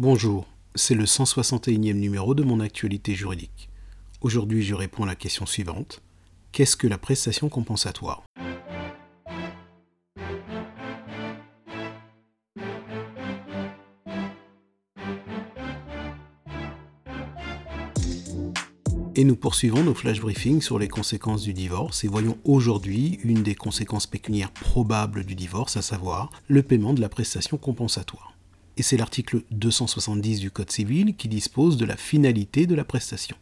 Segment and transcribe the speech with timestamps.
[0.00, 0.46] Bonjour,
[0.76, 3.68] c'est le 161e numéro de mon actualité juridique.
[4.20, 6.02] Aujourd'hui, je réponds à la question suivante.
[6.52, 8.22] Qu'est-ce que la prestation compensatoire
[19.16, 23.42] Et nous poursuivons nos flash briefings sur les conséquences du divorce et voyons aujourd'hui une
[23.42, 28.37] des conséquences pécuniaires probables du divorce, à savoir le paiement de la prestation compensatoire
[28.78, 33.36] et c'est l'article 270 du Code civil qui dispose de la finalité de la prestation.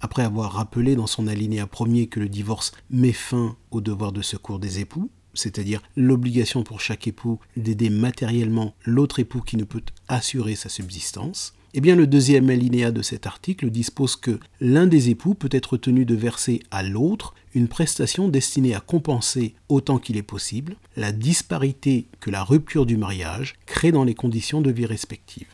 [0.00, 4.20] Après avoir rappelé dans son alinéa premier que le divorce met fin au devoir de
[4.20, 9.82] secours des époux, c'est-à-dire l'obligation pour chaque époux d'aider matériellement l'autre époux qui ne peut
[10.08, 15.10] assurer sa subsistance, eh bien, le deuxième alinéa de cet article dispose que l'un des
[15.10, 20.16] époux peut être tenu de verser à l'autre une prestation destinée à compenser, autant qu'il
[20.16, 24.86] est possible, la disparité que la rupture du mariage crée dans les conditions de vie
[24.86, 25.46] respectives.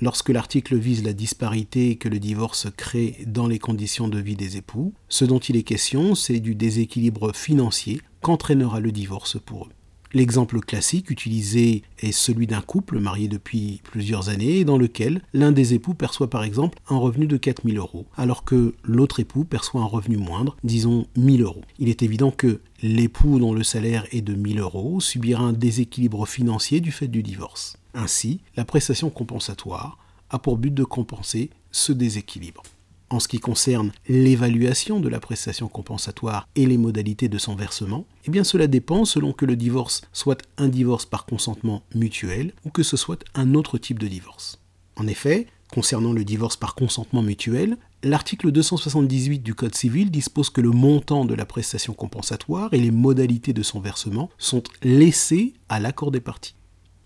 [0.00, 4.56] Lorsque l'article vise la disparité que le divorce crée dans les conditions de vie des
[4.56, 9.77] époux, ce dont il est question, c'est du déséquilibre financier qu'entraînera le divorce pour eux.
[10.14, 15.74] L'exemple classique utilisé est celui d'un couple marié depuis plusieurs années dans lequel l'un des
[15.74, 19.86] époux perçoit par exemple un revenu de 4000 euros, alors que l'autre époux perçoit un
[19.86, 21.62] revenu moindre, disons 1000 euros.
[21.78, 26.26] Il est évident que l'époux dont le salaire est de 1000 euros subira un déséquilibre
[26.26, 27.76] financier du fait du divorce.
[27.92, 29.98] Ainsi, la prestation compensatoire
[30.30, 32.62] a pour but de compenser ce déséquilibre.
[33.10, 38.06] En ce qui concerne l'évaluation de la prestation compensatoire et les modalités de son versement,
[38.26, 42.82] eh cela dépend selon que le divorce soit un divorce par consentement mutuel ou que
[42.82, 44.60] ce soit un autre type de divorce.
[44.96, 50.60] En effet, concernant le divorce par consentement mutuel, l'article 278 du Code civil dispose que
[50.60, 55.80] le montant de la prestation compensatoire et les modalités de son versement sont laissés à
[55.80, 56.54] l'accord des parties.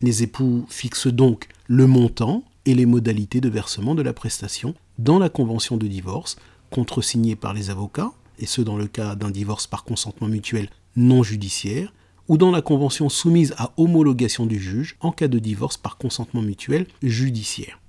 [0.00, 5.18] Les époux fixent donc le montant et les modalités de versement de la prestation dans
[5.18, 6.36] la convention de divorce,
[6.70, 11.22] contresignée par les avocats, et ce dans le cas d'un divorce par consentement mutuel non
[11.22, 11.92] judiciaire,
[12.28, 16.42] ou dans la convention soumise à homologation du juge en cas de divorce par consentement
[16.42, 17.80] mutuel judiciaire.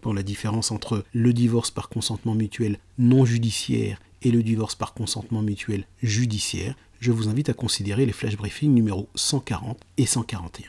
[0.00, 4.94] Pour la différence entre le divorce par consentement mutuel non judiciaire et le divorce par
[4.94, 10.66] consentement mutuel judiciaire, je vous invite à considérer les flash briefings numéro 140 et 141.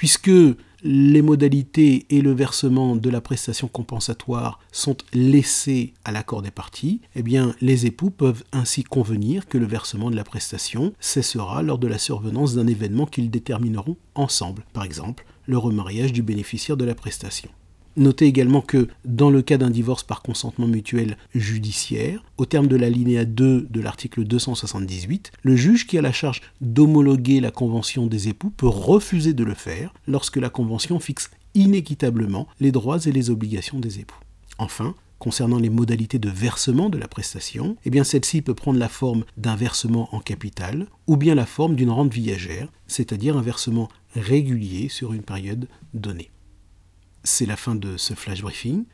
[0.00, 0.30] Puisque
[0.82, 7.02] les modalités et le versement de la prestation compensatoire sont laissés à l'accord des parties,
[7.14, 11.76] eh bien, les époux peuvent ainsi convenir que le versement de la prestation cessera lors
[11.76, 16.86] de la survenance d'un événement qu'ils détermineront ensemble, par exemple le remariage du bénéficiaire de
[16.86, 17.50] la prestation.
[17.96, 22.76] Notez également que dans le cas d'un divorce par consentement mutuel judiciaire, au terme de
[22.76, 28.06] la linéa 2 de l'article 278, le juge qui a la charge d'homologuer la convention
[28.06, 33.12] des époux peut refuser de le faire lorsque la convention fixe inéquitablement les droits et
[33.12, 34.20] les obligations des époux.
[34.58, 39.24] Enfin, concernant les modalités de versement de la prestation, eh celle-ci peut prendre la forme
[39.36, 44.88] d'un versement en capital ou bien la forme d'une rente viagère, c'est-à-dire un versement régulier
[44.88, 46.30] sur une période donnée
[47.24, 48.84] c'est la fin de ce flash briefing.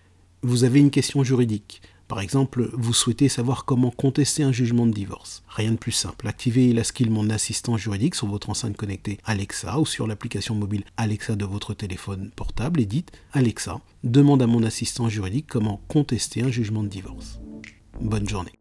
[0.42, 1.82] Vous avez une question juridique.
[2.08, 5.42] Par exemple, vous souhaitez savoir comment contester un jugement de divorce.
[5.48, 6.28] Rien de plus simple.
[6.28, 10.84] Activez la skill Mon assistant juridique sur votre enceinte connectée Alexa ou sur l'application mobile
[10.96, 16.42] Alexa de votre téléphone portable et dites Alexa, demande à mon assistant juridique comment contester
[16.42, 17.40] un jugement de divorce.
[18.00, 18.52] Bonne journée.